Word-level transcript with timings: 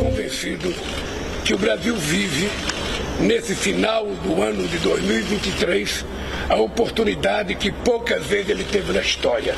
convencido 0.00 0.74
que 1.44 1.52
o 1.52 1.58
Brasil 1.58 1.94
vive, 1.94 2.48
nesse 3.20 3.54
final 3.54 4.06
do 4.06 4.42
ano 4.42 4.66
de 4.66 4.78
2023, 4.78 6.06
a 6.48 6.56
oportunidade 6.56 7.54
que 7.54 7.70
poucas 7.70 8.24
vezes 8.26 8.50
ele 8.50 8.64
teve 8.64 8.92
na 8.92 9.00
história. 9.00 9.54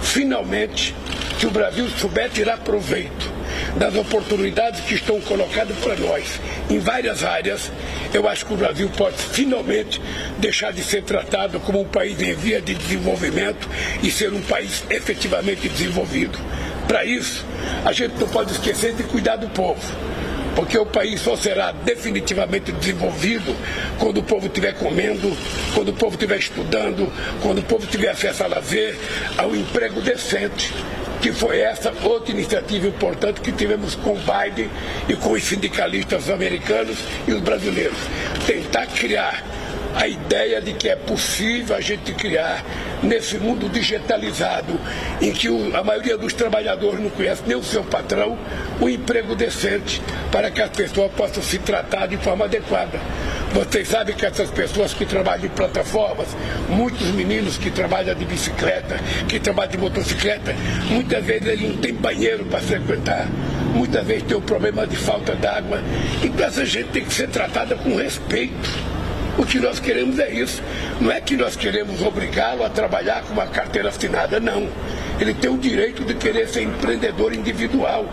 Finalmente, 0.00 0.94
que 1.38 1.46
o 1.46 1.50
Brasil 1.50 1.88
souber 1.98 2.30
tirar 2.30 2.58
proveito 2.58 3.32
das 3.76 3.94
oportunidades 3.96 4.80
que 4.80 4.94
estão 4.94 5.20
colocadas 5.20 5.76
para 5.78 5.96
nós 5.96 6.40
em 6.70 6.78
várias 6.78 7.24
áreas, 7.24 7.72
eu 8.12 8.28
acho 8.28 8.46
que 8.46 8.54
o 8.54 8.56
Brasil 8.56 8.88
pode 8.96 9.16
finalmente 9.16 10.00
deixar 10.38 10.72
de 10.72 10.82
ser 10.82 11.02
tratado 11.02 11.58
como 11.60 11.80
um 11.80 11.88
país 11.88 12.20
em 12.20 12.34
via 12.34 12.60
de 12.60 12.74
desenvolvimento 12.74 13.68
e 14.02 14.10
ser 14.10 14.32
um 14.32 14.42
país 14.42 14.84
efetivamente 14.88 15.68
desenvolvido. 15.68 16.38
Para 16.86 17.04
isso, 17.04 17.44
a 17.84 17.92
gente 17.92 18.14
não 18.20 18.28
pode 18.28 18.52
esquecer 18.52 18.94
de 18.94 19.02
cuidar 19.04 19.36
do 19.36 19.48
povo 19.48 19.80
porque 20.54 20.78
o 20.78 20.86
país 20.86 21.20
só 21.20 21.36
será 21.36 21.72
definitivamente 21.72 22.70
desenvolvido 22.70 23.54
quando 23.98 24.18
o 24.18 24.22
povo 24.22 24.46
estiver 24.46 24.74
comendo, 24.74 25.36
quando 25.74 25.88
o 25.88 25.92
povo 25.92 26.14
estiver 26.14 26.38
estudando, 26.38 27.12
quando 27.42 27.58
o 27.58 27.62
povo 27.62 27.86
tiver 27.86 28.10
acesso 28.10 28.44
a 28.44 28.46
lazer, 28.46 28.96
ao 29.36 29.54
emprego 29.54 30.00
decente 30.00 30.72
que 31.20 31.32
foi 31.32 31.60
essa 31.60 31.90
outra 32.02 32.32
iniciativa 32.32 32.86
importante 32.86 33.40
que 33.40 33.50
tivemos 33.50 33.94
com 33.94 34.12
o 34.12 34.18
Biden 34.18 34.68
e 35.08 35.16
com 35.16 35.32
os 35.32 35.42
sindicalistas 35.42 36.28
americanos 36.28 36.98
e 37.26 37.32
os 37.32 37.40
brasileiros. 37.40 37.96
Tentar 38.46 38.86
criar 38.88 39.42
a 39.94 40.08
ideia 40.08 40.60
de 40.60 40.72
que 40.74 40.88
é 40.88 40.96
possível 40.96 41.76
a 41.76 41.80
gente 41.80 42.12
criar 42.14 42.64
nesse 43.02 43.38
mundo 43.38 43.68
digitalizado, 43.68 44.78
em 45.20 45.32
que 45.32 45.48
a 45.74 45.84
maioria 45.84 46.16
dos 46.16 46.32
trabalhadores 46.32 47.00
não 47.00 47.10
conhece 47.10 47.42
nem 47.46 47.56
o 47.56 47.62
seu 47.62 47.84
patrão, 47.84 48.38
um 48.80 48.88
emprego 48.88 49.34
decente 49.34 50.02
para 50.32 50.50
que 50.50 50.60
as 50.60 50.70
pessoas 50.70 51.12
possam 51.12 51.42
se 51.42 51.58
tratar 51.58 52.06
de 52.06 52.16
forma 52.16 52.44
adequada. 52.44 52.98
Vocês 53.52 53.86
sabem 53.86 54.16
que 54.16 54.26
essas 54.26 54.50
pessoas 54.50 54.92
que 54.92 55.06
trabalham 55.06 55.44
em 55.46 55.48
plataformas, 55.48 56.26
muitos 56.68 57.06
meninos 57.12 57.56
que 57.56 57.70
trabalham 57.70 58.14
de 58.14 58.24
bicicleta, 58.24 58.98
que 59.28 59.38
trabalham 59.38 59.70
de 59.70 59.78
motocicleta, 59.78 60.54
muitas 60.90 61.24
vezes 61.24 61.46
eles 61.46 61.68
não 61.68 61.76
têm 61.76 61.94
banheiro 61.94 62.44
para 62.46 62.58
frequentar, 62.58 63.28
muitas 63.72 64.04
vezes 64.04 64.24
tem 64.24 64.36
o 64.36 64.40
um 64.40 64.42
problema 64.42 64.86
de 64.86 64.96
falta 64.96 65.36
d'água. 65.36 65.80
Então 66.22 66.44
essa 66.44 66.64
gente 66.64 66.88
tem 66.88 67.04
que 67.04 67.14
ser 67.14 67.28
tratada 67.28 67.76
com 67.76 67.94
respeito. 67.94 68.94
O 69.36 69.44
que 69.44 69.58
nós 69.58 69.80
queremos 69.80 70.18
é 70.18 70.30
isso. 70.30 70.62
Não 71.00 71.10
é 71.10 71.20
que 71.20 71.36
nós 71.36 71.56
queremos 71.56 72.00
obrigá-lo 72.02 72.64
a 72.64 72.70
trabalhar 72.70 73.22
com 73.22 73.32
uma 73.32 73.46
carteira 73.46 73.88
assinada, 73.88 74.38
não. 74.38 74.68
Ele 75.18 75.34
tem 75.34 75.50
o 75.50 75.58
direito 75.58 76.04
de 76.04 76.14
querer 76.14 76.48
ser 76.48 76.62
empreendedor 76.62 77.32
individual, 77.34 78.06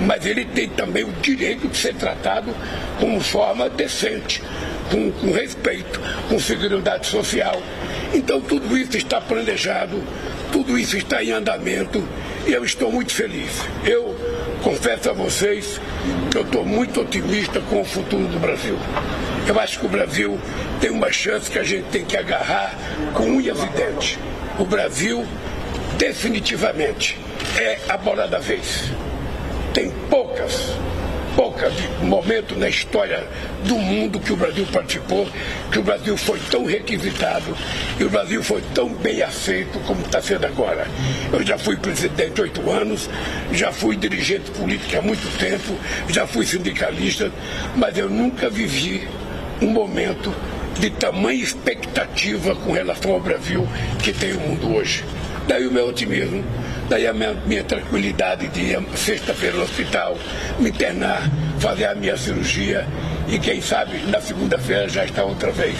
mas 0.00 0.24
ele 0.24 0.44
tem 0.44 0.68
também 0.68 1.04
o 1.04 1.12
direito 1.20 1.68
de 1.68 1.76
ser 1.76 1.94
tratado 1.94 2.54
como 3.00 3.20
forma 3.20 3.68
decente 3.68 4.42
com, 4.90 5.10
com 5.12 5.32
respeito, 5.32 6.00
com 6.28 6.38
segurança 6.38 7.02
social. 7.02 7.60
Então 8.14 8.40
tudo 8.40 8.76
isso 8.76 8.96
está 8.96 9.20
planejado, 9.20 10.02
tudo 10.52 10.78
isso 10.78 10.96
está 10.96 11.22
em 11.22 11.32
andamento 11.32 12.02
e 12.46 12.52
eu 12.52 12.64
estou 12.64 12.90
muito 12.90 13.12
feliz. 13.12 13.50
Eu 13.84 14.16
confesso 14.62 15.10
a 15.10 15.12
vocês 15.12 15.80
que 16.30 16.36
eu 16.36 16.42
estou 16.42 16.64
muito 16.64 17.00
otimista 17.00 17.60
com 17.60 17.80
o 17.80 17.84
futuro 17.84 18.26
do 18.26 18.38
Brasil. 18.38 18.76
Eu 19.46 19.58
acho 19.58 19.80
que 19.80 19.86
o 19.86 19.88
Brasil 19.88 20.38
tem 20.80 20.90
uma 20.90 21.10
chance 21.10 21.50
que 21.50 21.58
a 21.58 21.64
gente 21.64 21.88
tem 21.90 22.04
que 22.04 22.16
agarrar 22.16 22.74
com 23.14 23.24
unhas 23.24 23.62
e 23.62 23.66
dentes. 23.68 24.18
O 24.58 24.64
Brasil, 24.64 25.24
definitivamente, 25.96 27.18
é 27.56 27.78
a 27.88 27.96
bola 27.96 28.26
da 28.26 28.38
vez. 28.38 28.90
Tem 29.72 29.90
poucas 30.10 30.72
pouca 31.38 31.70
momento 32.02 32.56
na 32.56 32.68
história 32.68 33.24
do 33.64 33.76
mundo 33.76 34.18
que 34.18 34.32
o 34.32 34.36
Brasil 34.36 34.66
participou, 34.72 35.24
que 35.70 35.78
o 35.78 35.84
Brasil 35.84 36.16
foi 36.16 36.40
tão 36.50 36.64
requisitado 36.64 37.56
e 37.96 38.02
o 38.02 38.10
Brasil 38.10 38.42
foi 38.42 38.60
tão 38.74 38.88
bem 38.88 39.22
aceito 39.22 39.78
como 39.86 40.00
está 40.00 40.20
sendo 40.20 40.46
agora. 40.46 40.88
Eu 41.32 41.46
já 41.46 41.56
fui 41.56 41.76
presidente 41.76 42.40
oito 42.40 42.68
anos, 42.68 43.08
já 43.52 43.70
fui 43.70 43.94
dirigente 43.94 44.50
político 44.50 44.98
há 44.98 45.00
muito 45.00 45.38
tempo, 45.38 45.78
já 46.08 46.26
fui 46.26 46.44
sindicalista, 46.44 47.30
mas 47.76 47.96
eu 47.96 48.10
nunca 48.10 48.50
vivi 48.50 49.06
um 49.62 49.68
momento 49.68 50.34
de 50.80 50.90
tamanha 50.90 51.40
expectativa 51.40 52.56
com 52.56 52.72
relação 52.72 53.12
ao 53.12 53.20
Brasil 53.20 53.64
que 54.02 54.12
tem 54.12 54.32
o 54.32 54.40
mundo 54.40 54.74
hoje. 54.74 55.04
Daí 55.46 55.68
o 55.68 55.72
meu 55.72 55.86
otimismo, 55.86 56.44
daí 56.88 57.06
a 57.06 57.12
minha, 57.12 57.34
minha 57.46 57.64
tranquilidade 57.64 58.48
de 58.48 58.60
ir 58.60 58.82
sexta-feira 58.94 59.56
no 59.56 59.62
hospital, 59.62 60.16
me 60.58 60.70
internar, 60.70 61.28
fazer 61.58 61.86
a 61.86 61.94
minha 61.94 62.16
cirurgia 62.16 62.86
e 63.28 63.38
quem 63.38 63.60
sabe 63.60 63.98
na 64.06 64.20
segunda-feira 64.20 64.88
já 64.88 65.04
está 65.04 65.22
outra 65.22 65.52
vez 65.52 65.76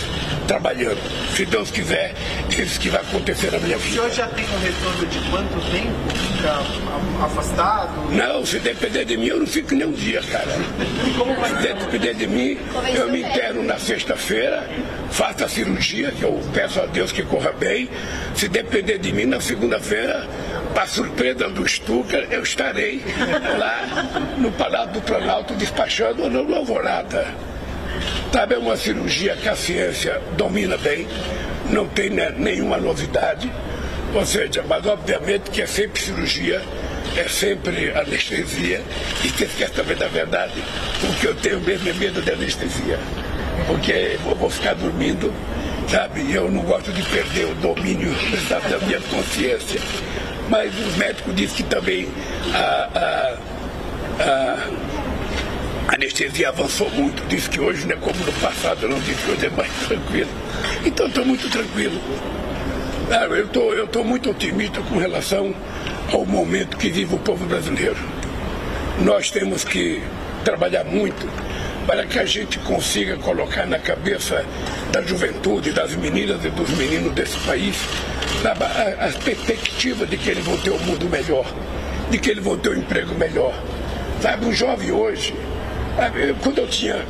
trabalhando. 0.47 0.99
Se 1.35 1.47
Deus 1.47 1.71
quiser, 1.71 2.15
isso 2.51 2.79
que 2.79 2.91
vai 2.91 3.01
acontecer 3.01 3.51
na 3.51 3.59
minha 3.59 3.79
vida. 3.79 3.89
O 3.89 3.93
senhor 3.93 4.11
já 4.11 4.27
tem 4.29 4.45
um 4.45 4.59
retorno 4.59 5.07
de 5.07 5.19
quanto 5.31 5.71
tempo 5.71 6.19
fica 6.37 7.25
afastado? 7.25 8.13
Não, 8.13 8.45
se 8.45 8.59
depender 8.59 9.05
de 9.07 9.17
mim, 9.17 9.27
eu 9.27 9.39
não 9.39 9.47
fico 9.47 9.75
nem 9.75 9.87
um 9.87 9.93
dia, 9.93 10.23
cara. 10.23 10.53
Se 10.53 11.63
depender 11.63 12.15
de 12.15 12.27
mim, 12.27 12.59
eu 12.95 13.11
me 13.11 13.21
interno 13.21 13.63
na 13.63 13.79
sexta-feira, 13.79 14.69
faço 15.11 15.45
a 15.45 15.49
cirurgia, 15.49 16.11
que 16.13 16.23
eu 16.23 16.39
peço 16.53 16.81
a 16.81 16.87
Deus 16.87 17.13
que 17.13 17.23
corra 17.23 17.53
bem. 17.53 17.89
Se 18.35 18.49
depender 18.49 18.99
de 18.99 19.13
mim, 19.13 19.25
na 19.25 19.41
segunda-feira, 19.41 20.29
para 20.79 20.87
surpresa 20.87 21.49
do 21.49 21.67
Stucker, 21.67 22.29
eu 22.31 22.41
estarei 22.41 23.03
lá 23.59 23.83
no 24.39 24.53
Palácio 24.53 24.93
do 24.93 25.01
Planalto 25.01 25.53
despachando 25.55 26.23
ou 26.23 26.31
no 26.31 26.55
Alvorada. 26.55 27.35
Sabe, 28.33 28.55
é 28.55 28.59
uma 28.59 28.77
cirurgia 28.77 29.35
que 29.35 29.49
a 29.49 29.57
ciência 29.57 30.23
domina 30.37 30.79
bem, 30.79 31.09
não 31.69 31.89
tem 31.89 32.11
né, 32.11 32.33
nenhuma 32.37 32.77
novidade, 32.77 33.51
ou 34.15 34.25
seja, 34.25 34.65
mas 34.69 34.87
obviamente 34.87 35.51
que 35.51 35.63
é 35.63 35.67
sempre 35.67 36.01
cirurgia, 36.01 36.63
é 37.17 37.27
sempre 37.27 37.91
anestesia, 37.91 38.81
e 39.25 39.31
você 39.31 39.47
esquece 39.47 39.73
também 39.73 39.97
da 39.97 40.07
verdade, 40.07 40.63
o 41.03 41.13
que 41.15 41.27
eu 41.27 41.35
tenho 41.35 41.59
mesmo 41.59 41.89
é 41.89 41.93
medo 41.95 42.23
de 42.23 42.31
anestesia, 42.31 43.01
porque 43.67 44.17
eu 44.25 44.37
vou 44.37 44.49
ficar 44.49 44.75
dormindo, 44.75 45.35
sabe, 45.91 46.33
eu 46.33 46.51
não 46.51 46.63
gosto 46.63 46.93
de 46.93 47.03
perder 47.03 47.47
o 47.47 47.55
domínio 47.57 48.11
da 48.71 48.79
minha 48.87 49.01
consciência. 49.01 49.81
Mas 50.49 50.73
os 50.79 50.97
médicos 50.97 51.35
dizem 51.35 51.57
que 51.57 51.63
também 51.65 52.09
a, 52.55 53.37
a, 54.21 54.59
a 55.91 55.95
anestesia 55.95 56.49
avançou 56.49 56.91
muito, 56.91 57.23
disse 57.29 57.49
que 57.51 57.61
hoje 57.61 57.87
não 57.87 57.95
é 57.95 57.97
como 57.97 58.19
no 58.25 58.33
passado, 58.35 58.89
não 58.89 58.99
disse 59.01 59.23
que 59.25 59.31
hoje 59.31 59.47
é 59.47 59.51
mais 59.51 59.73
tranquilo. 59.87 60.31
Então 60.85 61.07
estou 61.07 61.25
muito 61.25 61.49
tranquilo. 61.51 62.01
Ah, 63.11 63.25
eu 63.25 63.47
estou 63.47 63.87
tô 63.87 64.05
muito 64.05 64.31
otimista 64.31 64.81
com 64.83 64.99
relação 64.99 65.55
ao 66.13 66.27
momento 66.27 66.77
que 66.77 66.91
vive 66.91 67.15
o 67.15 67.19
povo 67.19 67.47
brasileiro. 67.47 67.97
Nós 69.01 69.31
temos 69.31 69.65
que 69.65 70.03
trabalhar 70.45 70.85
muito 70.85 71.27
para 71.89 72.05
que 72.05 72.19
a 72.19 72.25
gente 72.27 72.59
consiga 72.59 73.17
colocar 73.17 73.65
na 73.65 73.79
cabeça 73.79 74.45
da 74.93 75.01
juventude, 75.01 75.73
das 75.73 75.97
meninas 75.97 76.45
e 76.45 76.51
dos 76.51 76.69
meninos 76.77 77.15
desse 77.15 77.39
país, 77.39 77.79
a, 78.45 79.07
a 79.07 79.13
perspectiva 79.25 80.07
de 80.07 80.19
que 80.19 80.29
eles 80.29 80.45
vão 80.45 80.59
ter 80.59 80.71
um 80.71 80.79
mundo 80.81 81.09
melhor, 81.09 81.47
de 82.11 82.19
que 82.19 82.31
eles 82.31 82.45
vão 82.45 82.59
ter 82.59 82.69
um 82.69 82.75
emprego 82.75 83.15
melhor. 83.15 83.55
Sabe, 84.21 84.45
um 84.45 84.53
jovem 84.53 84.93
hoje, 84.93 85.35
quando 86.43 86.59
eu 86.59 86.69
tinha 86.69 87.03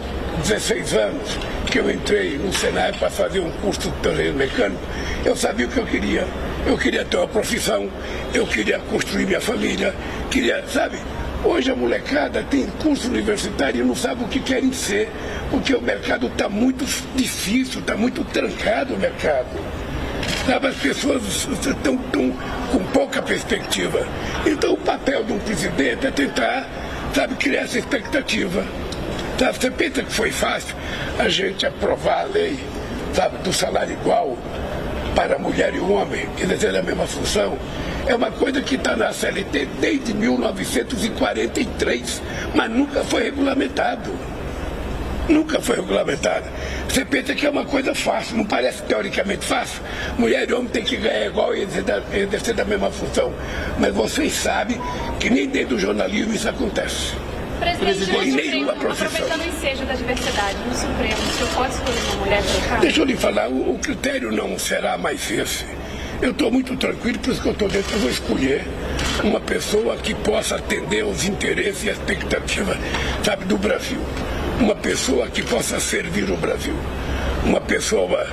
16 0.44 0.94
anos, 0.94 1.36
que 1.68 1.80
eu 1.80 1.90
entrei 1.90 2.38
no 2.38 2.52
Senai 2.52 2.92
para 2.92 3.10
fazer 3.10 3.40
um 3.40 3.50
curso 3.50 3.80
de 3.80 3.96
torneio 3.96 4.32
mecânico, 4.32 4.80
eu 5.24 5.34
sabia 5.34 5.66
o 5.66 5.68
que 5.68 5.78
eu 5.78 5.86
queria. 5.86 6.24
Eu 6.64 6.78
queria 6.78 7.04
ter 7.04 7.16
uma 7.16 7.26
profissão, 7.26 7.90
eu 8.32 8.46
queria 8.46 8.78
construir 8.78 9.26
minha 9.26 9.40
família, 9.40 9.92
queria, 10.30 10.62
sabe? 10.68 10.98
Hoje 11.44 11.70
a 11.70 11.76
molecada 11.76 12.42
tem 12.50 12.66
curso 12.82 13.08
universitário 13.08 13.82
e 13.82 13.84
não 13.84 13.94
sabe 13.94 14.24
o 14.24 14.28
que 14.28 14.40
querem 14.40 14.72
ser, 14.72 15.08
porque 15.50 15.74
o 15.74 15.80
mercado 15.80 16.26
está 16.26 16.48
muito 16.48 16.84
difícil, 17.14 17.80
está 17.80 17.96
muito 17.96 18.24
trancado 18.24 18.94
o 18.94 18.98
mercado. 18.98 19.46
As 20.48 20.76
pessoas 20.76 21.22
estão 21.48 21.96
com 21.96 22.84
pouca 22.92 23.22
perspectiva. 23.22 24.06
Então 24.44 24.72
o 24.72 24.76
papel 24.78 25.22
de 25.24 25.32
um 25.32 25.38
presidente 25.38 26.06
é 26.06 26.10
tentar 26.10 26.66
sabe, 27.14 27.34
criar 27.36 27.62
essa 27.62 27.78
expectativa. 27.78 28.64
Sabe, 29.38 29.58
você 29.58 29.70
pensa 29.70 30.02
que 30.02 30.12
foi 30.12 30.30
fácil 30.30 30.74
a 31.18 31.28
gente 31.28 31.64
aprovar 31.64 32.22
a 32.22 32.24
lei, 32.24 32.58
sabe, 33.14 33.38
do 33.38 33.52
salário 33.52 33.92
igual 33.92 34.36
para 35.18 35.36
mulher 35.36 35.74
e 35.74 35.80
homem, 35.80 36.28
que 36.36 36.44
exercer 36.44 36.76
a 36.76 36.80
mesma 36.80 37.04
função? 37.04 37.58
É 38.06 38.14
uma 38.14 38.30
coisa 38.30 38.62
que 38.62 38.76
está 38.76 38.94
na 38.94 39.12
CLT 39.12 39.66
desde 39.80 40.14
1943, 40.14 42.22
mas 42.54 42.70
nunca 42.70 43.02
foi 43.02 43.24
regulamentado. 43.24 44.12
Nunca 45.28 45.60
foi 45.60 45.74
regulamentado. 45.74 46.46
Você 46.88 47.04
pensa 47.04 47.34
que 47.34 47.44
é 47.44 47.50
uma 47.50 47.64
coisa 47.64 47.96
fácil, 47.96 48.36
não 48.36 48.44
parece 48.44 48.84
teoricamente 48.84 49.44
fácil? 49.44 49.82
Mulher 50.16 50.48
e 50.48 50.52
homem 50.52 50.68
tem 50.68 50.84
que 50.84 50.96
ganhar 50.96 51.26
igual 51.26 51.52
e 51.52 51.62
exercer 51.62 52.54
da 52.54 52.64
mesma 52.64 52.92
função. 52.92 53.34
Mas 53.76 53.92
vocês 53.92 54.32
sabem 54.32 54.80
que 55.18 55.28
nem 55.28 55.48
dentro 55.48 55.74
do 55.74 55.80
jornalismo 55.80 56.32
isso 56.32 56.48
acontece. 56.48 57.16
Presidente, 57.58 58.28
em 58.28 58.50
nenhuma 58.50 58.72
profissão. 58.74 59.06
aproveitando 59.06 59.40
o 59.40 59.48
ensejo 59.48 59.84
da 59.84 59.94
diversidade 59.94 60.56
no 60.66 60.74
Supremo, 60.74 61.16
o 61.16 61.32
senhor 61.32 61.50
pode 61.54 61.74
escolher 61.74 62.00
uma 62.00 62.16
mulher 62.16 62.42
para? 62.68 62.78
Deixa 62.78 63.00
eu 63.00 63.04
lhe 63.04 63.16
falar, 63.16 63.48
o, 63.48 63.74
o 63.74 63.78
critério 63.78 64.32
não 64.32 64.58
será 64.58 64.96
mais 64.98 65.30
esse. 65.30 65.64
Eu 66.20 66.32
estou 66.32 66.50
muito 66.50 66.76
tranquilo, 66.76 67.18
por 67.20 67.32
isso 67.32 67.40
que 67.40 67.48
eu 67.48 67.52
estou 67.52 67.68
dentro. 67.68 67.94
Eu 67.94 68.00
vou 68.00 68.10
escolher 68.10 68.64
uma 69.22 69.40
pessoa 69.40 69.96
que 69.96 70.14
possa 70.14 70.56
atender 70.56 71.02
aos 71.02 71.24
interesses 71.24 71.84
e 71.84 71.90
expectativas, 71.90 72.76
sabe, 73.22 73.44
do 73.44 73.56
Brasil. 73.56 73.98
Uma 74.58 74.74
pessoa 74.74 75.28
que 75.28 75.42
possa 75.42 75.78
servir 75.78 76.28
o 76.28 76.36
Brasil. 76.36 76.74
Uma 77.44 77.60
pessoa, 77.60 78.26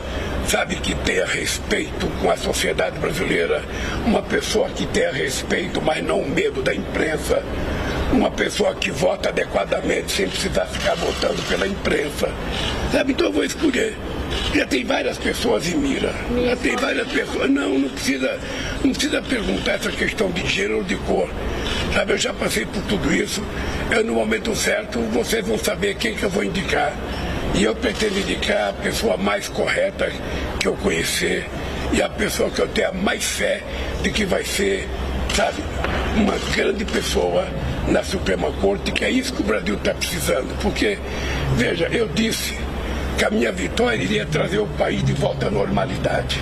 sabe, 0.47 0.77
que 0.77 0.95
tenha 0.95 1.27
respeito 1.27 2.07
com 2.19 2.31
a 2.31 2.37
sociedade 2.37 2.97
brasileira. 2.97 3.63
Uma 4.03 4.23
pessoa 4.23 4.67
que 4.69 4.87
tenha 4.87 5.11
respeito, 5.11 5.79
mas 5.79 6.03
não 6.03 6.27
medo 6.27 6.63
da 6.63 6.73
imprensa. 6.73 7.43
Uma 8.11 8.31
pessoa 8.31 8.73
que 8.75 8.91
vota 8.91 9.29
adequadamente 9.29 10.11
sem 10.11 10.27
precisar 10.27 10.65
ficar 10.65 10.95
votando 10.95 11.41
pela 11.43 11.67
imprensa. 11.67 12.29
Sabe, 12.91 13.11
então 13.11 13.27
eu 13.27 13.33
vou 13.33 13.43
escolher. 13.43 13.95
Já 14.53 14.65
tem 14.65 14.85
várias 14.85 15.17
pessoas 15.17 15.67
em 15.67 15.77
mira. 15.77 16.13
Já 16.45 16.55
tem 16.55 16.75
várias 16.75 17.07
pessoas. 17.07 17.49
Não, 17.49 17.77
não 17.77 17.89
precisa, 17.89 18.39
não 18.83 18.91
precisa 18.91 19.21
perguntar 19.21 19.73
essa 19.73 19.91
questão 19.91 20.31
de 20.31 20.47
gênero 20.47 20.77
ou 20.77 20.83
de 20.83 20.95
cor. 20.95 21.29
Sabe, 21.93 22.13
eu 22.13 22.17
já 22.17 22.33
passei 22.33 22.65
por 22.65 22.81
tudo 22.83 23.13
isso. 23.13 23.43
Eu, 23.91 24.03
no 24.03 24.13
momento 24.13 24.55
certo, 24.55 24.99
vocês 25.11 25.45
vão 25.45 25.57
saber 25.57 25.95
quem 25.95 26.15
que 26.15 26.23
eu 26.23 26.29
vou 26.29 26.43
indicar. 26.43 26.93
E 27.53 27.63
eu 27.63 27.75
pretendo 27.75 28.19
indicar 28.19 28.69
a 28.69 28.73
pessoa 28.73 29.17
mais 29.17 29.47
correta 29.47 30.11
que 30.59 30.67
eu 30.67 30.73
conhecer 30.77 31.47
e 31.93 32.01
a 32.01 32.09
pessoa 32.09 32.49
que 32.49 32.59
eu 32.59 32.67
tenho 32.67 32.93
mais 32.93 33.23
fé 33.23 33.61
de 34.01 34.09
que 34.09 34.25
vai 34.25 34.43
ser, 34.43 34.87
sabe, 35.33 35.63
uma 36.17 36.37
grande 36.53 36.83
pessoa 36.83 37.47
na 37.87 38.03
Suprema 38.03 38.51
Corte, 38.53 38.91
que 38.91 39.03
é 39.05 39.09
isso 39.09 39.33
que 39.33 39.41
o 39.41 39.45
Brasil 39.45 39.75
está 39.75 39.93
precisando. 39.93 40.55
Porque, 40.61 40.97
veja, 41.55 41.87
eu 41.91 42.07
disse 42.07 42.57
que 43.17 43.25
a 43.25 43.29
minha 43.29 43.51
vitória 43.51 43.95
iria 44.01 44.25
trazer 44.25 44.59
o 44.59 44.67
país 44.67 45.03
de 45.03 45.13
volta 45.13 45.47
à 45.47 45.51
normalidade. 45.51 46.39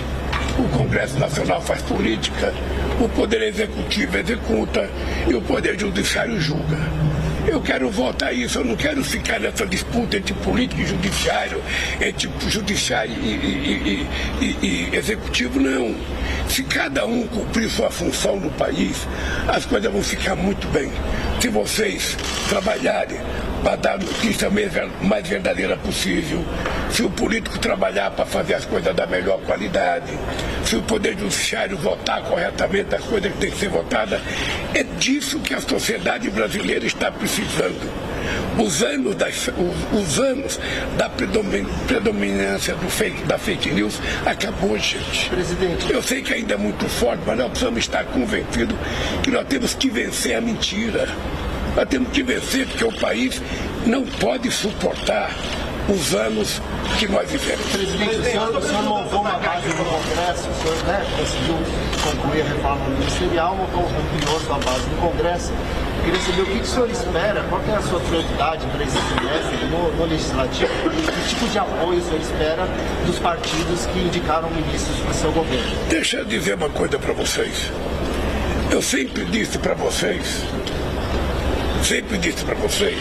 O 0.58 0.68
Congresso 0.76 1.18
Nacional 1.18 1.60
faz 1.60 1.82
política, 1.82 2.52
o 3.00 3.08
Poder 3.08 3.42
Executivo 3.42 4.16
executa 4.18 4.88
e 5.28 5.34
o 5.34 5.42
Poder 5.42 5.78
Judiciário 5.78 6.40
julga. 6.40 6.78
Eu 7.46 7.60
quero 7.60 7.90
voltar 7.90 8.28
a 8.28 8.32
isso, 8.32 8.58
eu 8.60 8.64
não 8.64 8.74
quero 8.74 9.04
ficar 9.04 9.38
nessa 9.38 9.66
disputa 9.66 10.16
entre 10.16 10.32
político 10.32 10.80
e 10.80 10.86
judiciário, 10.86 11.60
entre 12.00 12.30
judiciário 12.48 13.12
e, 13.22 13.26
e- 13.28 14.06
e- 14.40 14.66
e- 14.66 14.96
executivo, 14.96 15.60
não. 15.60 15.94
Se 16.48 16.62
cada 16.62 17.04
um 17.04 17.26
cumprir 17.26 17.68
sua 17.68 17.90
função 17.90 18.36
no 18.40 18.50
país, 18.52 19.06
as 19.46 19.66
coisas 19.66 19.92
vão 19.92 20.02
ficar 20.02 20.34
muito 20.34 20.66
bem. 20.68 20.90
Se 21.44 21.50
vocês 21.50 22.16
trabalharem 22.48 23.18
para 23.62 23.76
dar 23.76 23.94
a 23.96 23.98
notícia 23.98 24.48
mais 24.48 24.72
ver- 24.72 24.88
mais 25.02 25.28
verdadeira 25.28 25.76
possível, 25.76 26.42
se 26.90 27.02
o 27.02 27.10
político 27.10 27.58
trabalhar 27.58 28.10
para 28.12 28.24
fazer 28.24 28.54
as 28.54 28.64
coisas 28.64 28.96
da 28.96 29.06
melhor 29.06 29.38
qualidade, 29.42 30.10
se 30.64 30.74
o 30.74 30.80
Poder 30.80 31.18
Judiciário 31.18 31.76
votar 31.76 32.22
corretamente 32.22 32.94
as 32.94 33.04
coisas 33.04 33.30
que 33.30 33.36
têm 33.40 33.50
que 33.50 33.58
ser 33.58 33.68
votadas, 33.68 34.22
é 34.74 34.84
disso 34.98 35.38
que 35.40 35.52
a 35.52 35.60
sociedade 35.60 36.30
brasileira 36.30 36.86
está 36.86 37.12
precisando. 37.12 38.13
Os 38.58 38.82
anos, 38.82 39.14
das, 39.16 39.48
os, 39.48 40.00
os 40.00 40.18
anos 40.20 40.60
da 40.96 41.08
predomin- 41.08 41.66
predominância 41.86 42.74
do 42.74 42.88
fake, 42.88 43.22
da 43.24 43.38
fake 43.38 43.70
news 43.70 43.98
acabou, 44.26 44.78
gente. 44.78 45.28
Presidente. 45.30 45.92
Eu 45.92 46.02
sei 46.02 46.22
que 46.22 46.32
ainda 46.34 46.54
é 46.54 46.56
muito 46.56 46.88
forte, 46.88 47.22
mas 47.26 47.38
nós 47.38 47.48
precisamos 47.50 47.78
estar 47.80 48.04
convencidos 48.04 48.76
que 49.22 49.30
nós 49.30 49.46
temos 49.46 49.74
que 49.74 49.90
vencer 49.90 50.36
a 50.36 50.40
mentira. 50.40 51.08
Nós 51.76 51.88
temos 51.88 52.10
que 52.10 52.22
vencer 52.22 52.66
porque 52.68 52.84
o 52.84 52.92
país 52.92 53.42
não 53.84 54.04
pode 54.04 54.50
suportar 54.50 55.30
os 55.88 56.14
anos 56.14 56.62
que 56.98 57.06
nós 57.08 57.28
vivemos. 57.30 57.66
Presidente, 57.72 58.16
o 58.16 58.22
senhor, 58.24 58.56
o 58.56 58.62
senhor 58.62 58.82
montou 58.84 59.20
uma 59.20 59.32
base 59.38 59.68
no 59.68 59.84
Congresso, 59.84 60.48
o 60.48 60.62
senhor 60.62 60.84
né, 60.86 61.04
conseguiu 61.18 61.56
concluir 62.02 62.40
a 62.40 62.44
reforma 62.44 62.88
ministerial, 62.88 63.54
montou, 63.56 63.82
ampliou 63.82 64.40
sua 64.40 64.58
base 64.60 64.88
no 64.88 64.96
Congresso. 64.96 65.52
Queria 66.04 66.20
saber 66.20 66.42
o 66.42 66.46
que, 66.46 66.58
que 66.58 66.60
o 66.60 66.66
senhor 66.66 66.90
espera, 66.90 67.42
qual 67.48 67.62
é 67.66 67.76
a 67.76 67.80
sua 67.80 67.98
prioridade 68.00 68.66
para 68.66 68.84
esse 68.84 68.92
semestre 68.92 69.66
no, 69.70 69.90
no 69.96 70.04
Legislativo 70.04 70.70
e 70.92 71.02
que 71.02 71.28
tipo 71.28 71.48
de 71.48 71.58
apoio 71.58 71.98
o 71.98 72.02
senhor 72.02 72.20
espera 72.20 72.68
dos 73.06 73.18
partidos 73.18 73.86
que 73.86 73.98
indicaram 74.00 74.50
ministros 74.50 74.98
para 74.98 75.10
o 75.10 75.14
seu 75.14 75.32
governo. 75.32 75.70
Deixa 75.88 76.18
eu 76.18 76.24
dizer 76.26 76.56
uma 76.56 76.68
coisa 76.68 76.98
para 76.98 77.14
vocês. 77.14 77.70
Eu 78.70 78.82
sempre 78.82 79.24
disse 79.26 79.58
para 79.58 79.72
vocês, 79.74 80.42
sempre 81.82 82.18
disse 82.18 82.44
para 82.44 82.54
vocês, 82.56 82.98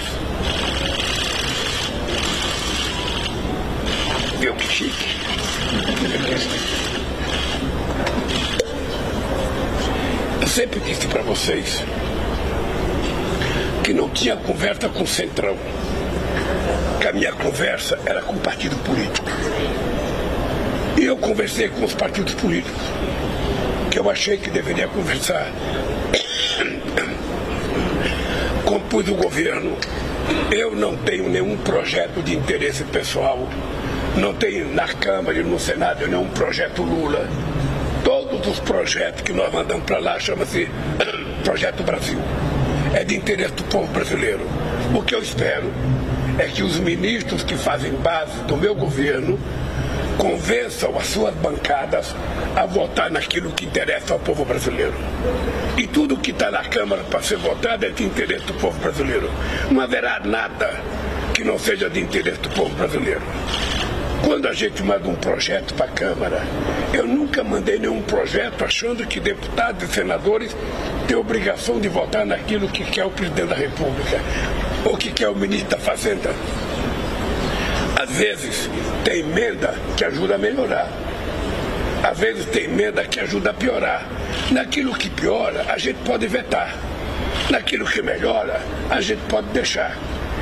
viu 4.40 4.56
que 4.56 4.68
chique? 4.68 5.18
Eu 10.42 10.48
sempre 10.48 10.80
disse 10.82 11.08
para 11.08 11.22
vocês 11.24 11.84
que 13.84 13.94
não 13.94 14.10
tinha 14.10 14.38
conversa 14.38 14.88
com 14.88 15.04
o 15.04 15.08
Centrão, 15.08 15.58
que 17.02 17.08
a 17.08 17.12
minha 17.12 17.34
conversa 17.34 18.00
era 18.06 18.22
com 18.22 18.34
o 18.34 18.40
partido 18.40 18.78
político. 18.78 19.28
E 20.98 21.04
eu 21.04 21.18
conversei 21.18 21.68
com 21.68 21.84
os 21.84 21.94
partidos 21.94 22.34
políticos, 22.36 22.82
que 23.92 24.00
eu 24.00 24.10
achei 24.10 24.38
que 24.38 24.50
deveria 24.50 24.88
conversar. 24.88 25.48
Compus 28.64 29.10
o 29.10 29.16
governo. 29.16 29.76
Eu 30.50 30.74
não 30.74 30.96
tenho 30.96 31.28
nenhum 31.28 31.58
projeto 31.58 32.24
de 32.24 32.38
interesse 32.38 32.86
pessoal. 32.86 33.50
Não 34.16 34.34
tenho 34.34 34.74
na 34.74 34.88
Câmara 34.88 35.38
e 35.38 35.44
no 35.44 35.60
Senado 35.60 36.08
nenhum 36.08 36.30
projeto 36.30 36.84
Lula. 36.84 37.28
Todos 38.06 38.48
os 38.48 38.62
projetos 38.62 39.24
que 39.24 39.34
nós 39.34 39.52
mandamos 39.52 39.84
para 39.84 40.00
lá 40.00 40.18
chama-se 40.18 40.70
Projeto 41.44 41.84
Brasil. 41.84 42.20
É 42.94 43.04
de 43.04 43.16
interesse 43.16 43.54
do 43.54 43.64
povo 43.64 43.92
brasileiro. 43.92 44.48
O 44.94 45.02
que 45.02 45.16
eu 45.16 45.20
espero 45.20 45.72
é 46.38 46.46
que 46.46 46.62
os 46.62 46.80
ministros 46.80 47.44
que 47.44 47.56
fazem 47.56 47.92
base 47.94 48.44
do 48.44 48.56
meu 48.56 48.76
governo 48.76 49.40
convençam 50.18 50.98
as 50.98 51.08
suas 51.08 51.34
bancadas 51.36 52.16
a 52.56 52.66
votar 52.68 53.10
naquilo 53.10 53.52
que 53.52 53.66
interessa 53.66 54.14
ao 54.14 54.20
povo 54.20 54.46
brasileiro. 54.46 54.94
E 55.76 55.88
tudo 55.88 56.18
que 56.18 56.32
está 56.32 56.52
na 56.52 56.64
Câmara 56.64 57.04
para 57.04 57.22
ser 57.24 57.38
votado 57.38 57.84
é 57.86 57.90
de 57.90 58.04
interesse 58.04 58.46
do 58.46 58.54
povo 58.54 58.80
brasileiro. 58.80 59.30
Não 59.72 59.82
haverá 59.82 60.22
nada 60.24 60.80
que 61.34 61.44
não 61.44 61.58
seja 61.58 61.90
de 61.90 62.00
interesse 62.00 62.40
do 62.42 62.50
povo 62.50 62.76
brasileiro. 62.76 63.22
Quando 64.24 64.48
a 64.48 64.54
gente 64.54 64.82
manda 64.82 65.10
um 65.10 65.16
projeto 65.16 65.74
para 65.74 65.86
a 65.86 65.90
Câmara, 65.90 66.42
eu 66.94 67.06
nunca 67.06 67.44
mandei 67.44 67.78
nenhum 67.78 68.02
projeto 68.02 68.64
achando 68.64 69.06
que 69.06 69.20
deputados 69.20 69.84
e 69.84 69.94
senadores 69.94 70.56
têm 71.06 71.18
obrigação 71.18 71.78
de 71.78 71.90
votar 71.90 72.26
naquilo 72.26 72.70
que 72.70 72.86
quer 72.86 73.04
o 73.04 73.10
presidente 73.10 73.50
da 73.50 73.56
República 73.56 74.22
ou 74.86 74.96
que 74.96 75.12
quer 75.12 75.28
o 75.28 75.36
ministro 75.36 75.72
da 75.72 75.78
Fazenda. 75.78 76.34
Às 78.02 78.12
vezes 78.12 78.70
tem 79.04 79.20
emenda 79.20 79.76
que 79.98 80.06
ajuda 80.06 80.36
a 80.36 80.38
melhorar. 80.38 80.90
Às 82.02 82.18
vezes 82.18 82.46
tem 82.46 82.64
emenda 82.64 83.04
que 83.04 83.20
ajuda 83.20 83.50
a 83.50 83.54
piorar. 83.54 84.08
Naquilo 84.52 84.94
que 84.94 85.10
piora, 85.10 85.66
a 85.68 85.78
gente 85.78 85.98
pode 86.06 86.26
vetar. 86.28 86.74
Naquilo 87.50 87.86
que 87.86 88.02
melhora, 88.02 88.62
a 88.90 89.02
gente 89.02 89.22
pode 89.28 89.48
deixar. 89.48 89.98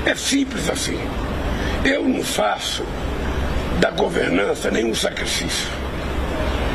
É 0.06 0.14
simples 0.14 0.70
assim. 0.70 1.00
Eu 1.84 2.08
não 2.08 2.24
faço 2.24 2.84
da 3.82 3.90
governança 3.90 4.70
nenhum 4.70 4.94
sacrifício. 4.94 5.68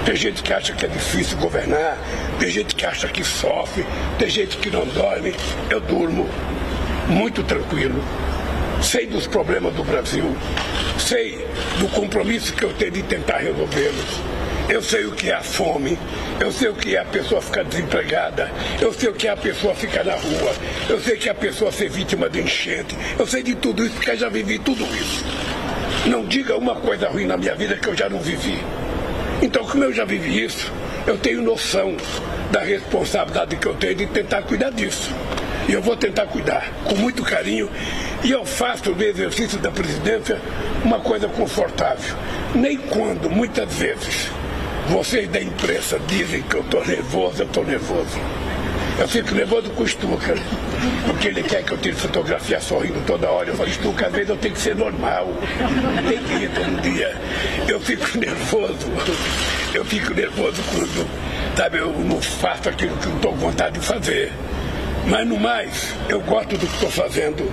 Tem 0.05 0.17
gente 0.17 0.43
que 0.43 0.53
acha 0.53 0.73
que 0.73 0.85
é 0.85 0.89
difícil 0.89 1.39
governar, 1.39 1.97
tem 2.39 2.51
gente 2.51 2.75
que 2.75 2.85
acha 2.85 3.07
que 3.07 3.23
sofre, 3.23 3.87
tem 4.19 4.29
gente 4.29 4.57
que 4.57 4.69
não 4.69 4.85
dorme. 4.87 5.33
Eu 5.71 5.81
durmo 5.81 6.29
muito 7.09 7.45
tranquilo. 7.45 8.03
Sei 8.83 9.07
dos 9.07 9.27
problemas 9.27 9.73
do 9.75 9.85
Brasil, 9.85 10.37
sei 10.99 11.47
do 11.79 11.89
compromisso 11.89 12.53
que 12.53 12.65
eu 12.65 12.73
tenho 12.75 12.91
de 12.91 13.03
tentar 13.05 13.39
resolvê-los. 13.39 14.21
Eu 14.69 14.83
sei 14.83 15.07
o 15.07 15.13
que 15.13 15.31
é 15.31 15.35
a 15.35 15.43
fome, 15.43 15.97
eu 16.41 16.51
sei 16.51 16.69
o 16.69 16.75
que 16.75 16.97
é 16.97 17.01
a 17.01 17.05
pessoa 17.05 17.41
ficar 17.41 17.63
desempregada, 17.63 18.51
eu 18.81 18.93
sei 18.93 19.11
o 19.11 19.15
que 19.15 19.29
é 19.29 19.31
a 19.31 19.37
pessoa 19.37 19.75
ficar 19.77 20.05
na 20.05 20.15
rua, 20.15 20.53
eu 20.89 21.01
sei 21.01 21.17
que 21.17 21.29
é 21.29 21.33
a 21.33 21.35
pessoa 21.37 21.71
ser 21.71 21.89
vítima 21.89 22.29
de 22.29 22.41
enchente, 22.41 22.97
eu 23.17 23.27
sei 23.27 23.45
de 23.45 23.55
tudo 23.55 23.85
isso 23.85 23.95
porque 23.95 24.17
já 24.17 24.29
vivi 24.29 24.59
tudo 24.59 24.85
isso. 24.97 25.25
Não 26.09 26.25
diga 26.25 26.57
uma 26.57 26.77
coisa 26.77 27.09
ruim 27.09 27.27
na 27.27 27.37
minha 27.37 27.55
vida 27.55 27.77
que 27.77 27.89
eu 27.89 27.97
já 27.97 28.09
não 28.09 28.21
vivi. 28.21 28.59
Então, 29.43 29.65
como 29.65 29.83
eu 29.83 29.93
já 29.93 30.05
vivi 30.05 30.45
isso, 30.45 30.73
eu 31.07 31.19
tenho 31.19 31.43
noção 31.43 31.97
da 32.51 32.61
responsabilidade 32.61 33.57
que 33.57 33.67
eu 33.67 33.75
tenho 33.75 33.97
de 33.97 34.07
tentar 34.07 34.43
cuidar 34.43 34.71
disso. 34.71 35.11
E 35.69 35.73
eu 35.73 35.83
vou 35.83 35.97
tentar 35.97 36.27
cuidar 36.27 36.73
com 36.85 36.95
muito 36.95 37.25
carinho. 37.25 37.69
E 38.23 38.31
eu 38.31 38.45
faço 38.45 38.93
do 38.93 39.03
exercício 39.03 39.59
da 39.59 39.71
presidência 39.71 40.41
uma 40.85 41.01
coisa 41.01 41.27
confortável. 41.29 42.17
Nem 42.55 42.77
quando, 42.77 43.29
muitas 43.29 43.75
vezes, 43.75 44.31
vocês 44.89 45.29
da 45.29 45.43
imprensa 45.43 45.99
dizem 46.07 46.43
que 46.43 46.55
eu 46.55 46.61
estou 46.61 46.87
nervoso, 46.87 47.43
eu 47.43 47.47
estou 47.47 47.65
nervoso. 47.65 48.21
Eu 48.99 49.07
fico 49.07 49.35
nervoso 49.35 49.69
com 49.71 49.83
o 49.83 49.87
Stuka, 49.87 50.35
porque 51.07 51.29
ele 51.29 51.43
quer 51.43 51.63
que 51.63 51.73
eu 51.73 51.77
tire 51.77 51.95
fotografia 51.95 52.59
sorrindo 52.59 52.99
toda 53.07 53.31
hora. 53.31 53.51
Eu 53.51 53.55
falo, 53.55 53.71
Stuka, 53.71 54.07
às 54.07 54.13
vezes 54.13 54.31
eu 54.31 54.37
tenho 54.39 54.55
que 54.55 54.61
ser 54.61 54.75
normal, 54.75 55.29
tem 56.09 56.19
que 56.19 56.45
ir 56.45 56.51
todo 56.51 56.81
dia. 56.81 57.15
Eu 57.69 57.79
fico 57.79 58.07
nervoso, 58.17 58.91
eu 59.75 59.85
fico 59.85 60.15
nervoso 60.15 60.63
quando, 60.73 61.07
sabe, 61.57 61.79
eu 61.79 61.93
não 61.93 62.23
faço 62.23 62.71
aquilo 62.71 62.97
que 62.97 63.07
eu 63.07 63.17
estou 63.17 63.33
com 63.33 63.39
vontade 63.39 63.79
de 63.79 63.85
fazer. 63.85 64.33
Mas 65.07 65.29
no 65.29 65.39
mais, 65.39 65.95
eu 66.09 66.21
gosto 66.23 66.57
do 66.57 66.67
que 66.67 66.75
estou 66.75 66.91
fazendo. 66.91 67.53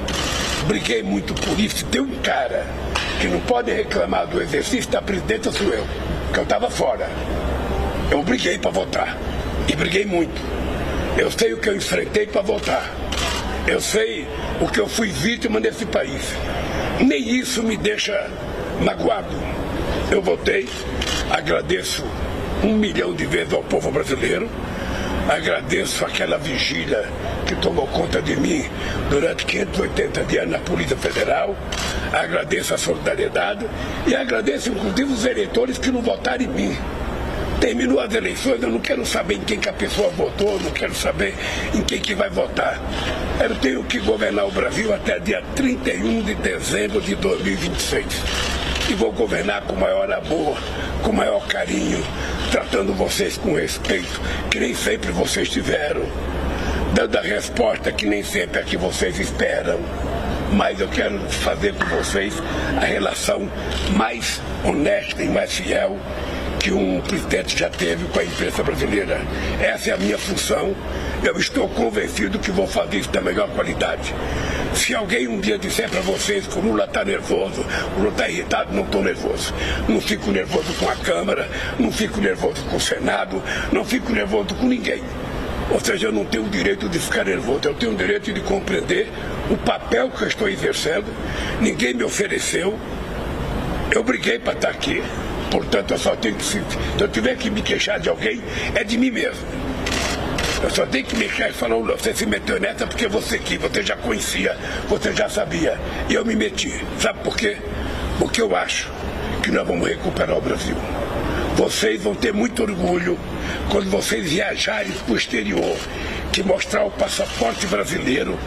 Briguei 0.65 1.03
muito 1.03 1.33
por 1.33 1.59
isso. 1.59 1.85
Tem 1.87 2.01
um 2.01 2.21
cara 2.21 2.65
que 3.19 3.27
não 3.27 3.41
pode 3.41 3.69
reclamar 3.69 4.27
do 4.27 4.41
exercício 4.41 4.89
da 4.89 5.01
presidência, 5.01 5.51
sou 5.51 5.67
eu, 5.67 5.85
que 6.33 6.39
eu 6.39 6.43
estava 6.43 6.69
fora. 6.69 7.09
Eu 8.09 8.23
briguei 8.23 8.57
para 8.57 8.71
votar. 8.71 9.17
E 9.67 9.75
briguei 9.75 10.05
muito. 10.05 10.41
Eu 11.15 11.29
sei 11.29 11.53
o 11.53 11.57
que 11.57 11.69
eu 11.69 11.75
enfrentei 11.75 12.25
para 12.25 12.41
votar. 12.41 12.91
Eu 13.67 13.79
sei 13.79 14.27
o 14.59 14.67
que 14.67 14.79
eu 14.79 14.87
fui 14.87 15.09
vítima 15.09 15.59
nesse 15.59 15.85
país. 15.85 16.33
Nem 16.99 17.37
isso 17.37 17.61
me 17.61 17.77
deixa 17.77 18.29
magoado. 18.81 19.35
Eu 20.11 20.23
votei, 20.23 20.67
agradeço 21.29 22.03
um 22.63 22.75
milhão 22.75 23.13
de 23.13 23.25
vezes 23.25 23.53
ao 23.53 23.61
povo 23.61 23.91
brasileiro, 23.91 24.49
agradeço 25.29 26.03
aquela 26.03 26.37
vigília 26.37 27.07
que 27.45 27.55
tomou 27.55 27.85
conta 27.87 28.21
de 28.21 28.35
mim 28.35 28.65
durante 29.09 29.45
580 29.45 30.23
dias 30.23 30.49
na 30.49 30.59
Polícia 30.59 30.97
Federal, 30.97 31.55
agradeço 32.11 32.73
a 32.73 32.77
solidariedade 32.77 33.67
e 34.07 34.15
agradeço 34.15 34.69
inclusive 34.69 35.13
os 35.13 35.25
eleitores 35.25 35.77
que 35.77 35.91
não 35.91 36.01
votaram 36.01 36.43
em 36.43 36.47
mim. 36.47 36.77
Terminou 37.63 38.01
as 38.01 38.13
eleições, 38.13 38.61
eu 38.61 38.69
não 38.69 38.79
quero 38.79 39.05
saber 39.05 39.35
em 39.35 39.39
quem 39.39 39.57
que 39.57 39.69
a 39.69 39.73
pessoa 39.73 40.09
votou, 40.09 40.59
não 40.59 40.71
quero 40.71 40.93
saber 40.93 41.33
em 41.73 41.81
quem 41.81 41.97
que 41.97 42.13
vai 42.13 42.29
votar. 42.29 42.77
Eu 43.41 43.55
tenho 43.55 43.81
que 43.85 43.99
governar 43.99 44.47
o 44.47 44.51
Brasil 44.51 44.93
até 44.93 45.17
dia 45.17 45.41
31 45.55 46.23
de 46.23 46.35
dezembro 46.35 46.99
de 46.99 47.15
2026. 47.15 48.05
E 48.89 48.93
vou 48.95 49.13
governar 49.13 49.61
com 49.61 49.77
maior 49.77 50.11
amor, 50.11 50.57
com 51.03 51.13
maior 51.13 51.47
carinho, 51.47 52.03
tratando 52.51 52.93
vocês 52.93 53.37
com 53.37 53.53
respeito, 53.53 54.19
que 54.51 54.59
nem 54.59 54.75
sempre 54.75 55.13
vocês 55.13 55.47
tiveram, 55.47 56.03
dando 56.93 57.17
a 57.17 57.21
resposta 57.21 57.93
que 57.93 58.05
nem 58.05 58.23
sempre 58.23 58.59
é 58.59 58.63
que 58.63 58.75
vocês 58.75 59.17
esperam. 59.17 59.79
Mas 60.51 60.81
eu 60.81 60.89
quero 60.89 61.17
fazer 61.29 61.73
com 61.75 61.85
vocês 61.95 62.33
a 62.75 62.83
relação 62.83 63.49
mais 63.95 64.41
honesta 64.65 65.23
e 65.23 65.29
mais 65.29 65.53
fiel 65.53 65.97
que 66.63 66.71
um 66.71 67.01
presidente 67.01 67.59
já 67.59 67.69
teve 67.69 68.05
com 68.05 68.19
a 68.19 68.23
imprensa 68.23 68.63
brasileira. 68.63 69.21
Essa 69.61 69.89
é 69.89 69.93
a 69.93 69.97
minha 69.97 70.17
função. 70.17 70.73
Eu 71.21 71.37
estou 71.37 71.67
convencido 71.67 72.39
que 72.39 72.51
vou 72.51 72.65
fazer 72.65 72.99
isso 72.99 73.11
da 73.11 73.19
melhor 73.19 73.49
qualidade. 73.49 74.15
Se 74.73 74.95
alguém 74.95 75.27
um 75.27 75.41
dia 75.41 75.57
disser 75.57 75.89
para 75.89 75.99
vocês 75.99 76.47
que 76.47 76.57
o 76.57 76.61
Lula 76.61 76.85
está 76.85 77.03
nervoso, 77.03 77.65
o 77.97 77.99
Lula 77.99 78.11
está 78.11 78.29
irritado, 78.29 78.73
não 78.73 78.83
estou 78.83 79.03
nervoso. 79.03 79.53
Não 79.89 79.99
fico 79.99 80.31
nervoso 80.31 80.73
com 80.75 80.87
a 80.87 80.95
Câmara, 80.95 81.49
não 81.77 81.91
fico 81.91 82.21
nervoso 82.21 82.63
com 82.63 82.77
o 82.77 82.81
Senado, 82.81 83.43
não 83.73 83.83
fico 83.83 84.13
nervoso 84.13 84.55
com 84.55 84.65
ninguém. 84.65 85.03
Ou 85.69 85.81
seja, 85.81 86.07
eu 86.07 86.11
não 86.13 86.23
tenho 86.23 86.45
o 86.45 86.49
direito 86.49 86.87
de 86.87 86.97
ficar 86.97 87.25
nervoso, 87.25 87.59
eu 87.65 87.73
tenho 87.73 87.91
o 87.91 87.95
direito 87.95 88.31
de 88.31 88.39
compreender 88.39 89.09
o 89.51 89.57
papel 89.57 90.09
que 90.09 90.21
eu 90.21 90.27
estou 90.29 90.47
exercendo. 90.47 91.07
Ninguém 91.59 91.93
me 91.93 92.05
ofereceu. 92.05 92.79
Eu 93.91 94.01
briguei 94.01 94.39
para 94.39 94.53
estar 94.53 94.69
aqui. 94.69 95.03
Portanto, 95.53 95.91
eu 95.91 95.99
só 95.99 96.15
tenho 96.15 96.33
que, 96.33 96.43
se 96.43 96.59
eu 96.99 97.07
tiver 97.07 97.37
que 97.37 97.47
me 97.51 97.61
queixar 97.61 97.99
de 97.99 98.09
alguém, 98.09 98.41
é 98.73 98.83
de 98.83 98.97
mim 98.97 99.11
mesmo. 99.11 99.45
Eu 100.63 100.69
só 100.71 100.83
tenho 100.83 101.05
que 101.05 101.15
me 101.15 101.25
queixar 101.25 101.51
e 101.51 101.53
falar, 101.53 101.75
você 101.75 102.11
se 102.11 102.25
meteu 102.25 102.59
nessa 102.59 102.87
porque 102.87 103.07
você 103.07 103.37
quis, 103.37 103.61
você 103.61 103.83
já 103.83 103.95
conhecia, 103.95 104.57
você 104.89 105.13
já 105.13 105.29
sabia. 105.29 105.79
E 106.09 106.15
eu 106.15 106.25
me 106.25 106.35
meti. 106.35 106.73
Sabe 106.99 107.19
por 107.19 107.37
quê? 107.37 107.57
Porque 108.17 108.41
eu 108.41 108.55
acho 108.55 108.89
que 109.43 109.51
nós 109.51 109.67
vamos 109.67 109.87
recuperar 109.87 110.35
o 110.35 110.41
Brasil. 110.41 110.75
Vocês 111.55 112.01
vão 112.01 112.15
ter 112.15 112.33
muito 112.33 112.63
orgulho 112.63 113.15
quando 113.69 113.91
vocês 113.91 114.27
viajarem 114.27 114.91
para 114.91 115.13
o 115.13 115.15
exterior, 115.15 115.77
que 116.31 116.41
mostrar 116.41 116.83
o 116.83 116.89
passaporte 116.89 117.67
brasileiro, 117.67 118.39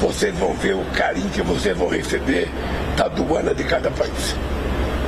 vocês 0.00 0.32
vão 0.38 0.54
ver 0.54 0.76
o 0.76 0.84
carinho 0.94 1.28
que 1.30 1.42
vocês 1.42 1.76
vão 1.76 1.88
receber 1.88 2.48
da 2.96 3.06
aduana 3.06 3.52
de 3.52 3.64
cada 3.64 3.90
país 3.90 4.36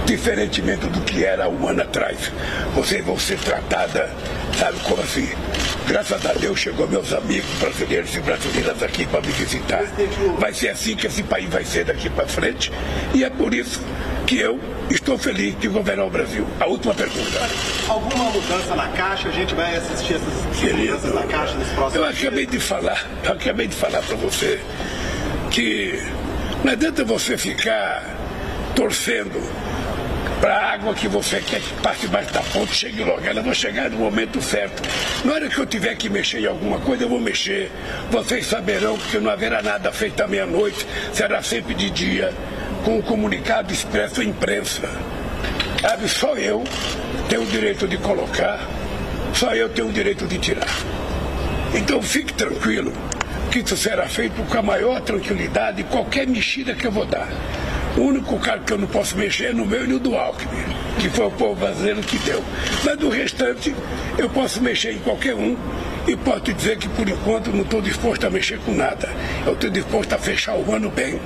diferentemente 0.05 0.87
do 0.87 1.01
que 1.01 1.25
era 1.25 1.49
um 1.49 1.69
ano 1.69 1.83
atrás. 1.83 2.31
Vocês 2.75 3.05
vão 3.05 3.19
ser 3.19 3.39
tratada, 3.39 4.11
sabe 4.59 4.79
como 4.81 5.03
assim? 5.03 5.29
Graças 5.87 6.25
a 6.25 6.33
Deus 6.33 6.59
chegou 6.59 6.89
meus 6.89 7.13
amigos 7.13 7.51
brasileiros 7.61 8.15
e 8.15 8.21
brasileiras 8.21 8.83
aqui 8.83 9.07
para 9.07 9.21
me 9.21 9.29
visitar. 9.29 9.83
Vai 10.39 10.53
ser 10.53 10.71
assim 10.71 10.97
que 10.97 11.07
esse 11.07 11.23
país 11.23 11.49
vai 11.51 11.65
ser 11.65 11.85
daqui 11.85 12.09
para 12.09 12.27
frente. 12.27 12.73
E 13.13 13.23
é 13.23 13.31
por 13.31 13.53
isso 13.53 13.81
que 14.27 14.39
eu 14.39 14.59
estou 14.91 15.19
feliz 15.19 15.59
de 15.59 15.69
governar 15.69 16.07
o 16.07 16.11
Brasil. 16.11 16.47
A 16.59 16.67
última 16.67 16.95
pergunta. 16.95 17.49
Alguma 17.89 18.25
mudança 18.31 18.75
na 18.75 18.89
Caixa? 18.89 19.29
A 19.29 19.33
gente 19.33 19.55
vai 19.55 19.77
assistir 19.77 20.15
essas 20.15 20.59
Querido, 20.59 20.95
mudanças 20.95 21.15
na 21.15 21.23
Caixa 21.27 21.55
nos 21.55 21.69
próximos 21.69 21.95
Eu 21.95 22.05
acabei 22.07 22.47
de 22.47 22.59
falar, 22.59 23.07
eu 23.25 23.33
acabei 23.33 23.67
de 23.67 23.77
falar 23.77 24.03
para 24.03 24.17
você 24.17 24.61
que 25.51 26.03
não 26.65 26.73
adianta 26.73 27.05
você 27.05 27.37
ficar 27.37 28.17
torcendo 28.75 29.41
para 30.41 30.57
a 30.57 30.73
água 30.73 30.95
que 30.95 31.09
você 31.09 31.41
quer 31.41 31.61
que 31.61 31.73
passe 31.83 32.03
debaixo 32.03 32.33
da 32.33 32.41
ponte, 32.41 32.75
chegue 32.75 33.03
logo. 33.03 33.25
Ela 33.25 33.43
vai 33.43 33.55
chegar 33.55 33.91
no 33.91 33.99
momento 33.99 34.41
certo. 34.43 34.83
Na 35.25 35.35
hora 35.35 35.49
que 35.49 35.59
eu 35.59 35.67
tiver 35.67 35.95
que 35.97 36.09
mexer 36.09 36.41
em 36.41 36.47
alguma 36.47 36.79
coisa, 36.81 37.05
eu 37.05 37.09
vou 37.09 37.21
mexer. 37.21 37.71
Vocês 38.11 38.47
saberão 38.47 38.97
que 38.99 39.19
não 39.19 39.31
haverá 39.31 39.63
nada 39.63 39.93
feito 39.93 40.23
à 40.23 40.27
meia-noite, 40.27 40.87
será 41.13 41.43
sempre 41.43 41.75
de 41.75 41.91
dia, 41.91 42.33
com 42.85 42.99
um 42.99 43.03
comunicado 43.03 43.73
expresso 43.73 44.21
à 44.21 44.25
imprensa. 44.25 44.83
Sabe, 45.81 46.09
só 46.09 46.35
eu 46.35 46.65
tenho 47.29 47.43
o 47.43 47.47
direito 47.47 47.87
de 47.87 47.99
colocar, 47.99 48.61
só 49.35 49.55
eu 49.55 49.69
tenho 49.69 49.89
o 49.89 49.93
direito 49.93 50.27
de 50.27 50.39
tirar. 50.39 50.69
Então 51.75 52.01
fique 52.01 52.33
tranquilo 52.33 52.93
que 53.51 53.61
isso 53.61 53.77
será 53.77 54.09
feito 54.09 54.43
com 54.43 54.59
a 54.59 54.63
maior 54.63 55.01
tranquilidade, 55.01 55.85
qualquer 55.85 56.27
mexida 56.27 56.75
que 56.75 56.87
eu 56.87 56.93
vou 56.93 57.05
dar. 57.05 57.29
O 57.97 58.01
único 58.01 58.39
cargo 58.41 58.65
que 58.65 58.73
eu 58.73 58.79
não 58.79 58.89
posso 58.89 59.17
mexer 59.17 59.47
é 59.47 59.53
no 59.53 59.65
meu 59.65 59.85
e 59.85 59.89
no 59.89 60.01
do 60.01 60.17
Alckmin, 60.17 60.65
que 60.99 61.09
foi 61.09 61.27
o 61.27 61.31
povo 61.31 61.55
brasileiro 61.55 62.01
que 62.01 62.19
deu. 62.19 62.43
Mas 62.85 62.97
do 62.97 63.09
restante, 63.09 63.75
eu 64.19 64.29
posso 64.29 64.61
mexer 64.61 64.93
em 64.95 64.99
qualquer 64.99 65.35
um 65.35 65.57
e 66.07 66.17
posso 66.17 66.41
te 66.41 66.53
dizer 66.53 66.77
que 66.77 66.89
por 66.89 67.09
enquanto 67.09 67.53
não 67.53 67.63
estou 67.63 67.81
disposto 67.81 68.27
a 68.27 68.31
mexer 68.31 68.59
com 68.59 68.75
nada. 68.75 69.09
Eu 69.47 69.53
estou 69.53 69.71
disposto 69.71 70.13
a 70.13 70.19
fechar 70.19 70.57
o 70.57 70.75
ano 70.75 70.91
bem. 70.91 71.21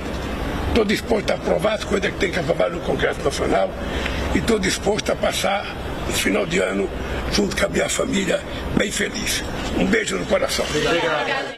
Estou 0.67 0.85
disposto 0.85 1.31
a 1.31 1.33
aprovar 1.33 1.73
as 1.73 1.83
coisas 1.83 2.11
que 2.11 2.17
tem 2.17 2.31
que 2.31 2.39
aprovar 2.39 2.69
no 2.69 2.79
Congresso 2.81 3.21
Nacional 3.23 3.71
e 4.35 4.37
estou 4.37 4.59
disposto 4.59 5.11
a 5.11 5.15
passar 5.15 5.65
o 6.07 6.11
final 6.11 6.45
de 6.45 6.59
ano 6.59 6.87
junto 7.31 7.55
com 7.55 7.65
a 7.65 7.69
minha 7.69 7.89
família 7.89 8.39
bem 8.77 8.91
feliz. 8.91 9.43
Um 9.75 9.85
beijo 9.85 10.17
no 10.17 10.25
coração. 10.27 10.65
Obrigado. 10.65 11.47